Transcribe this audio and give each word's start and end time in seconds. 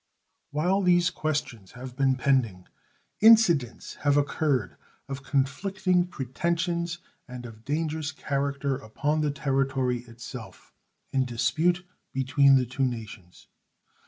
While 0.49 0.81
these 0.81 1.11
questions 1.11 1.73
have 1.73 1.95
been 1.95 2.15
pending 2.15 2.67
incidents 3.19 3.93
have 4.01 4.17
occurred 4.17 4.75
of 5.07 5.21
conflicting 5.21 6.07
pretensions 6.07 6.97
and 7.27 7.45
of 7.45 7.63
dangerous 7.63 8.11
character 8.11 8.75
upon 8.77 9.21
the 9.21 9.29
territory 9.29 9.99
itself 10.05 10.73
in 11.11 11.23
dispute 11.23 11.85
between 12.13 12.55
the 12.55 12.65
two 12.65 12.83
nations. 12.83 13.47